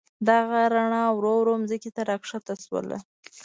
[0.29, 2.87] دغه رڼا ورو ورو مځکې ته راکښته شول.